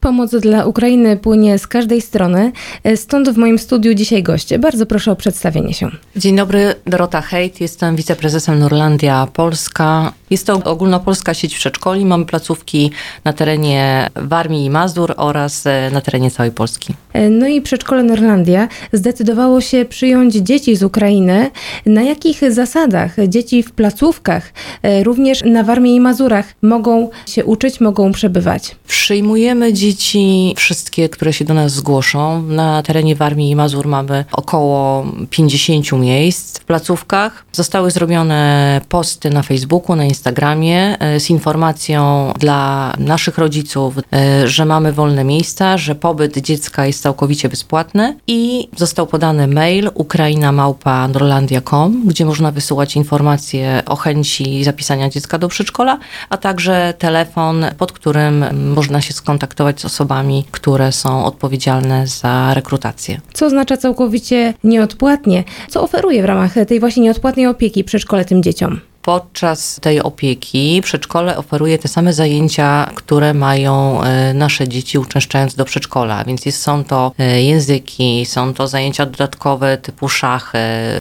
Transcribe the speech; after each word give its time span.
Pomoc 0.00 0.30
dla 0.30 0.64
Ukrainy 0.64 1.16
płynie 1.16 1.58
z 1.58 1.66
każdej 1.66 2.00
strony, 2.00 2.52
e, 2.84 2.96
stąd 2.96 3.28
w 3.28 3.36
moim 3.36 3.58
studiu 3.58 3.94
dzisiaj 3.94 4.22
goście. 4.22 4.58
Bardzo 4.58 4.86
proszę 4.86 5.12
o 5.12 5.16
przedstawienie 5.16 5.74
się. 5.74 5.90
Dzień 6.16 6.36
dobry, 6.36 6.74
Dorota 6.86 7.20
Hejt, 7.20 7.60
jestem 7.60 7.96
wiceprezesem 7.96 8.58
Norlandia 8.58 9.28
Polska. 9.32 10.12
Jest 10.30 10.46
to 10.46 10.54
ogólnopolska 10.64 11.34
sieć 11.34 11.54
przedszkoli. 11.54 12.04
Mamy 12.04 12.26
placówki 12.26 12.90
na 13.24 13.32
terenie 13.32 14.10
Warmii 14.16 14.64
i 14.64 14.70
Mazur 14.70 15.14
oraz 15.16 15.66
e, 15.66 15.90
na 15.92 16.00
terenie 16.00 16.30
całej 16.30 16.52
Polski. 16.52 16.94
E, 17.12 17.30
No 17.30 17.48
i 17.48 17.60
przedszkole 17.60 18.02
Norlandia 18.02 18.68
zdecydowało 18.92 19.60
się 19.60 19.84
przyjąć 19.84 20.34
dzieci 20.34 20.76
z 20.76 20.82
Ukrainy. 20.82 21.50
Na 21.86 22.02
jakich 22.02 22.52
zasadach 22.52 23.16
dzieci 23.28 23.62
w 23.62 23.72
placówkach, 23.72 24.52
e, 24.82 25.04
również 25.04 25.42
na 25.44 25.62
Warmii 25.62 25.96
i 25.96 26.00
Mazurach, 26.00 26.46
mogą 26.62 27.10
się 27.26 27.44
uczyć, 27.44 27.80
mogą 27.80 28.12
przebywać? 28.12 28.76
Przyjmujemy 28.86 29.72
dzieci, 29.72 30.54
wszystkie, 30.56 31.08
które 31.08 31.32
się 31.32 31.44
do 31.44 31.54
nas 31.54 31.72
zgłoszą. 31.72 32.42
Na 32.42 32.82
terenie 32.82 33.16
Warmii 33.16 33.50
i 33.50 33.56
Mazur 33.56 33.86
mamy 33.86 34.24
około 34.32 35.06
50 35.30 35.92
miejsc 35.92 36.58
w 36.58 36.64
placówkach. 36.64 37.44
Zostały 37.52 37.90
zrobione 37.90 38.80
posty 38.88 39.30
na 39.30 39.42
Facebooku, 39.42 39.96
na 39.96 40.04
Instagramie 40.04 40.19
e, 40.26 41.20
z 41.20 41.30
informacją 41.30 42.32
dla 42.38 42.92
naszych 42.98 43.38
rodziców, 43.38 43.94
e, 43.98 44.02
że 44.48 44.64
mamy 44.64 44.92
wolne 44.92 45.24
miejsca, 45.24 45.78
że 45.78 45.94
pobyt 45.94 46.38
dziecka 46.38 46.86
jest 46.86 47.02
całkowicie 47.02 47.48
bezpłatny 47.48 48.16
i 48.26 48.68
został 48.76 49.06
podany 49.06 49.46
mail 49.46 49.90
ukrainamałpa.norlandia.com, 49.94 52.02
gdzie 52.06 52.24
można 52.24 52.52
wysyłać 52.52 52.96
informacje 52.96 53.82
o 53.86 53.96
chęci 53.96 54.64
zapisania 54.64 55.08
dziecka 55.08 55.38
do 55.38 55.48
przedszkola, 55.48 55.98
a 56.28 56.36
także 56.36 56.94
telefon, 56.98 57.64
pod 57.78 57.92
którym 57.92 58.44
można 58.74 59.00
się 59.00 59.12
skontaktować 59.12 59.80
z 59.80 59.84
osobami, 59.84 60.44
które 60.50 60.92
są 60.92 61.24
odpowiedzialne 61.24 62.06
za 62.06 62.54
rekrutację. 62.54 63.20
Co 63.32 63.46
oznacza 63.46 63.76
całkowicie 63.76 64.54
nieodpłatnie? 64.64 65.44
Co 65.68 65.82
oferuje 65.82 66.22
w 66.22 66.24
ramach 66.24 66.54
tej 66.68 66.80
właśnie 66.80 67.02
nieodpłatnej 67.02 67.46
opieki 67.46 67.84
przedszkole 67.84 68.24
tym 68.24 68.42
dzieciom? 68.42 68.80
Podczas 69.02 69.80
tej 69.80 70.02
opieki 70.02 70.80
przedszkole 70.84 71.36
oferuje 71.36 71.78
te 71.78 71.88
same 71.88 72.12
zajęcia, 72.12 72.90
które 72.94 73.34
mają 73.34 74.02
e, 74.02 74.34
nasze 74.34 74.68
dzieci 74.68 74.98
uczęszczając 74.98 75.54
do 75.54 75.64
przedszkola, 75.64 76.24
więc 76.24 76.46
jest, 76.46 76.62
są 76.62 76.84
to 76.84 77.12
e, 77.18 77.42
języki, 77.42 78.26
są 78.26 78.54
to 78.54 78.68
zajęcia 78.68 79.06
dodatkowe 79.06 79.78
typu 79.78 80.08
szachy, 80.08 80.58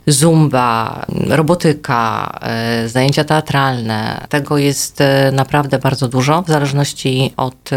zumba, 0.07 1.05
robotyka, 1.29 2.31
e, 2.41 2.89
zajęcia 2.89 3.23
teatralne. 3.23 4.25
Tego 4.29 4.57
jest 4.57 5.03
naprawdę 5.31 5.79
bardzo 5.79 6.07
dużo, 6.07 6.41
w 6.41 6.47
zależności 6.47 7.33
od 7.37 7.69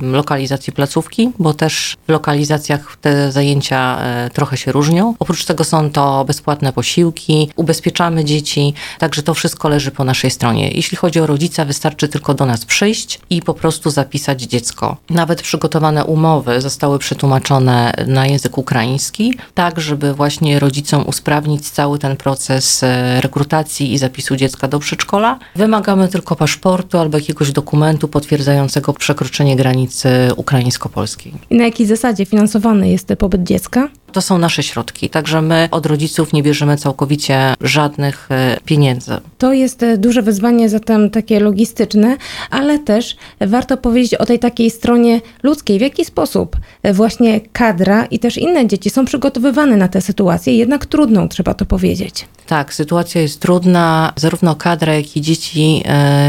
lokalizacji 0.00 0.72
placówki, 0.72 1.30
bo 1.38 1.54
też 1.54 1.96
w 2.06 2.10
lokalizacjach 2.10 2.96
te 3.00 3.32
zajęcia 3.32 3.98
trochę 4.32 4.56
się 4.56 4.72
różnią. 4.72 5.14
Oprócz 5.18 5.44
tego 5.44 5.64
są 5.64 5.90
to 5.90 6.24
bezpłatne 6.24 6.72
posiłki, 6.72 7.50
ubezpieczamy 7.56 8.24
dzieci, 8.24 8.74
także 8.98 9.22
to 9.22 9.34
wszystko 9.34 9.65
leży 9.68 9.90
po 9.90 10.04
naszej 10.04 10.30
stronie. 10.30 10.70
Jeśli 10.70 10.96
chodzi 10.96 11.20
o 11.20 11.26
rodzica, 11.26 11.64
wystarczy 11.64 12.08
tylko 12.08 12.34
do 12.34 12.46
nas 12.46 12.64
przyjść 12.64 13.20
i 13.30 13.42
po 13.42 13.54
prostu 13.54 13.90
zapisać 13.90 14.42
dziecko. 14.42 14.96
Nawet 15.10 15.42
przygotowane 15.42 16.04
umowy 16.04 16.60
zostały 16.60 16.98
przetłumaczone 16.98 17.92
na 18.06 18.26
język 18.26 18.58
ukraiński, 18.58 19.38
tak 19.54 19.80
żeby 19.80 20.14
właśnie 20.14 20.58
rodzicom 20.58 21.04
usprawnić 21.06 21.70
cały 21.70 21.98
ten 21.98 22.16
proces 22.16 22.82
e, 22.82 23.20
rekrutacji 23.20 23.92
i 23.92 23.98
zapisu 23.98 24.36
dziecka 24.36 24.68
do 24.68 24.78
przedszkola. 24.78 25.38
Wymagamy 25.56 26.08
tylko 26.08 26.36
paszportu 26.36 26.98
albo 26.98 27.18
jakiegoś 27.18 27.52
dokumentu 27.52 28.08
potwierdzającego 28.08 28.92
przekroczenie 28.92 29.56
granicy 29.56 30.08
ukraińsko-polskiej. 30.36 31.32
I 31.50 31.56
na 31.56 31.64
jakiej 31.64 31.86
zasadzie 31.86 32.26
finansowany 32.26 32.88
jest 32.88 33.08
pobyt 33.18 33.42
dziecka? 33.42 33.88
To 34.16 34.22
są 34.22 34.38
nasze 34.38 34.62
środki, 34.62 35.08
także 35.08 35.42
my 35.42 35.68
od 35.70 35.86
rodziców 35.86 36.32
nie 36.32 36.42
bierzemy 36.42 36.76
całkowicie 36.76 37.54
żadnych 37.60 38.28
e, 38.30 38.56
pieniędzy. 38.64 39.12
To 39.38 39.52
jest 39.52 39.82
e, 39.82 39.98
duże 39.98 40.22
wyzwanie 40.22 40.68
zatem 40.68 41.10
takie 41.10 41.40
logistyczne, 41.40 42.16
ale 42.50 42.78
też 42.78 43.16
warto 43.40 43.76
powiedzieć 43.76 44.14
o 44.14 44.26
tej 44.26 44.38
takiej 44.38 44.70
stronie 44.70 45.20
ludzkiej. 45.42 45.78
W 45.78 45.82
jaki 45.82 46.04
sposób 46.04 46.56
e, 46.82 46.92
właśnie 46.92 47.40
kadra 47.52 48.04
i 48.04 48.18
też 48.18 48.38
inne 48.38 48.66
dzieci 48.66 48.90
są 48.90 49.04
przygotowywane 49.04 49.76
na 49.76 49.88
tę 49.88 50.00
sytuację, 50.00 50.56
jednak 50.56 50.86
trudną, 50.86 51.28
trzeba 51.28 51.54
to 51.54 51.66
powiedzieć. 51.66 52.26
Tak, 52.46 52.74
sytuacja 52.74 53.20
jest 53.20 53.40
trudna. 53.40 54.12
Zarówno 54.16 54.54
kadra, 54.54 54.94
jak 54.94 55.16
i 55.16 55.20
dzieci 55.20 55.82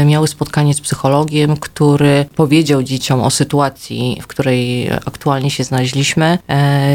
miały 0.06 0.28
spotkanie 0.28 0.74
z 0.74 0.80
psychologiem, 0.80 1.56
który 1.56 2.24
powiedział 2.36 2.82
dzieciom 2.82 3.20
o 3.20 3.30
sytuacji, 3.30 4.18
w 4.22 4.26
której 4.26 4.90
aktualnie 4.90 5.50
się 5.50 5.64
znaleźliśmy. 5.64 6.38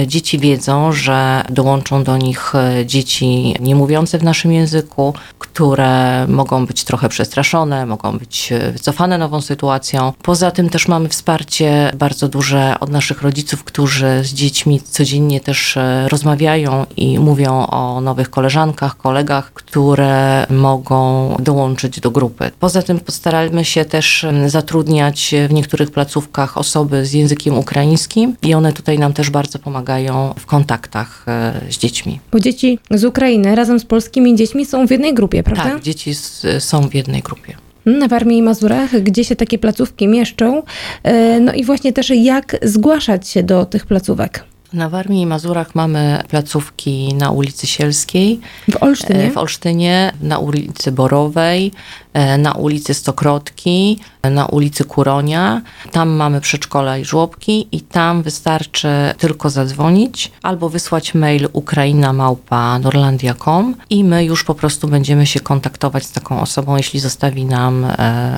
Dzieci 0.07 0.39
wiedzą, 0.39 0.82
że 0.91 1.43
dołączą 1.49 2.03
do 2.03 2.17
nich 2.17 2.55
e, 2.55 2.85
dzieci 2.85 3.55
nie 3.59 3.75
mówiące 3.75 4.19
w 4.19 4.23
naszym 4.23 4.51
języku, 4.51 5.13
które 5.39 6.27
mogą 6.27 6.65
być 6.65 6.83
trochę 6.83 7.09
przestraszone, 7.09 7.85
mogą 7.85 8.17
być 8.17 8.51
e, 8.51 8.71
wycofane 8.71 9.17
nową 9.17 9.41
sytuacją. 9.41 10.13
Poza 10.21 10.51
tym 10.51 10.69
też 10.69 10.87
mamy 10.87 11.09
wsparcie 11.09 11.91
bardzo 11.97 12.27
duże 12.27 12.75
od 12.79 12.89
naszych 12.89 13.21
rodziców, 13.21 13.63
którzy 13.63 14.23
z 14.23 14.33
dziećmi 14.33 14.81
codziennie 14.81 15.39
też 15.41 15.77
e, 15.77 16.07
rozmawiają 16.09 16.85
i 16.97 17.19
mówią 17.19 17.67
o 17.67 18.01
nowych 18.01 18.29
koleżankach, 18.29 18.97
kolegach, 18.97 19.53
które 19.53 20.47
mogą 20.49 21.35
dołączyć 21.39 21.99
do 21.99 22.11
grupy. 22.11 22.51
Poza 22.59 22.81
tym 22.81 22.99
postaramy 22.99 23.65
się 23.65 23.85
też 23.85 24.25
zatrudniać 24.47 25.35
w 25.49 25.53
niektórych 25.53 25.91
placówkach 25.91 26.57
osoby 26.57 27.05
z 27.05 27.13
językiem 27.13 27.57
ukraińskim 27.57 28.35
i 28.41 28.53
one 28.53 28.73
tutaj 28.73 28.99
nam 28.99 29.13
też 29.13 29.29
bardzo 29.29 29.59
pomagają 29.59 30.33
w 30.39 30.45
kontaktach 30.77 31.23
e, 31.27 31.53
z 31.71 31.77
dziećmi. 31.77 32.19
Bo 32.31 32.39
dzieci 32.39 32.79
z 32.91 33.03
Ukrainy 33.05 33.55
razem 33.55 33.79
z 33.79 33.85
polskimi 33.85 34.35
dziećmi 34.35 34.65
są 34.65 34.87
w 34.87 34.91
jednej 34.91 35.13
grupie, 35.13 35.43
prawda? 35.43 35.63
Tak, 35.63 35.81
dzieci 35.81 36.11
s- 36.11 36.45
są 36.59 36.89
w 36.89 36.93
jednej 36.95 37.21
grupie. 37.21 37.55
Na 37.85 38.07
Warmii 38.07 38.37
i 38.37 38.41
Mazurach, 38.41 39.01
gdzie 39.01 39.23
się 39.23 39.35
takie 39.35 39.57
placówki 39.59 40.07
mieszczą. 40.07 40.63
E, 41.03 41.39
No 41.39 41.53
i 41.53 41.63
właśnie 41.63 41.93
też 41.93 42.09
jak 42.09 42.55
zgłaszać 42.63 43.27
się 43.29 43.43
do 43.43 43.65
tych 43.65 43.85
placówek. 43.85 44.43
Na 44.73 44.89
Warmii 44.89 45.21
i 45.21 45.25
Mazurach 45.25 45.75
mamy 45.75 46.23
placówki 46.29 47.13
na 47.13 47.31
ulicy 47.31 47.67
Sielskiej, 47.67 48.39
W 48.71 48.83
Olsztynie. 48.83 49.23
e, 49.23 49.31
w 49.31 49.37
Olsztynie, 49.37 50.13
na 50.21 50.39
ulicy 50.39 50.91
Borowej, 50.91 51.71
e, 52.13 52.37
na 52.37 52.51
ulicy 52.51 52.93
Stokrotki, 52.93 53.99
e, 54.21 54.29
na 54.29 54.45
ulicy 54.45 54.83
Kuronia. 54.83 55.61
Tam 55.91 56.09
mamy 56.09 56.41
przedszkola 56.41 56.97
i 56.97 57.05
żłobki 57.05 57.67
i 57.71 57.81
tam 57.81 58.23
wystarczy 58.23 58.87
tylko 59.17 59.49
zadzwonić 59.49 60.31
albo 60.41 60.69
wysłać 60.69 61.13
mail 61.13 61.47
ukrainamałpa.norlandia.com 61.53 63.75
i 63.89 64.03
my 64.03 64.25
już 64.25 64.43
po 64.43 64.55
prostu 64.55 64.87
będziemy 64.87 65.25
się 65.25 65.39
kontaktować 65.39 66.05
z 66.05 66.11
taką 66.11 66.41
osobą, 66.41 66.77
jeśli 66.77 66.99
zostawi 66.99 67.45
nam 67.45 67.87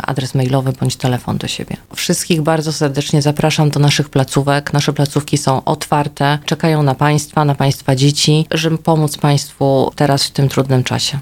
adres 0.03 0.35
mailowy 0.35 0.73
bądź 0.79 0.95
telefon 0.95 1.37
do 1.37 1.47
siebie. 1.47 1.77
Wszystkich 1.95 2.41
bardzo 2.41 2.73
serdecznie 2.73 3.21
zapraszam 3.21 3.69
do 3.69 3.79
naszych 3.79 4.09
placówek. 4.09 4.73
Nasze 4.73 4.93
placówki 4.93 5.37
są 5.37 5.63
otwarte, 5.63 6.24
czekają 6.45 6.83
na 6.83 6.95
Państwa, 6.95 7.45
na 7.45 7.55
Państwa 7.55 7.95
dzieci, 7.95 8.47
żeby 8.51 8.77
pomóc 8.77 9.17
Państwu 9.17 9.91
teraz 9.95 10.23
w 10.23 10.31
tym 10.31 10.49
trudnym 10.49 10.83
czasie. 10.83 11.19